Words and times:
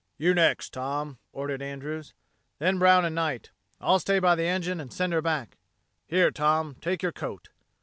"You 0.17 0.33
next, 0.33 0.73
Tom," 0.73 1.19
ordered 1.31 1.61
Andrews. 1.61 2.15
"Then 2.57 2.79
Brown 2.79 3.05
and 3.05 3.13
Knight. 3.13 3.51
I'll 3.79 3.99
stay 3.99 4.17
by 4.17 4.33
the 4.33 4.45
engine 4.47 4.79
and 4.79 4.91
send 4.91 5.13
her 5.13 5.21
back. 5.21 5.57
Here, 6.07 6.31
Tom, 6.31 6.75
take 6.81 7.03
your 7.03 7.11
coat." 7.11 7.49